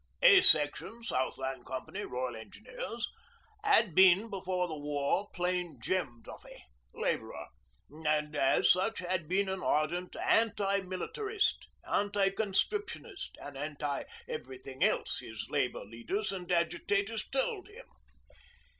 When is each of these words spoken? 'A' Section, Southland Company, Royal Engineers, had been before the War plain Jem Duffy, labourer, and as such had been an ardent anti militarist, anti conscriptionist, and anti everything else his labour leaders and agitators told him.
'A' 0.23 0.41
Section, 0.41 1.03
Southland 1.03 1.63
Company, 1.63 2.03
Royal 2.05 2.35
Engineers, 2.35 3.07
had 3.63 3.93
been 3.93 4.31
before 4.31 4.67
the 4.67 4.75
War 4.75 5.27
plain 5.31 5.77
Jem 5.79 6.23
Duffy, 6.23 6.65
labourer, 6.91 7.45
and 7.87 8.35
as 8.35 8.71
such 8.71 8.97
had 8.97 9.27
been 9.27 9.47
an 9.47 9.61
ardent 9.61 10.15
anti 10.15 10.79
militarist, 10.79 11.67
anti 11.87 12.31
conscriptionist, 12.31 13.29
and 13.43 13.55
anti 13.55 14.01
everything 14.27 14.83
else 14.83 15.19
his 15.19 15.45
labour 15.51 15.85
leaders 15.85 16.31
and 16.31 16.51
agitators 16.51 17.29
told 17.29 17.67
him. 17.67 17.85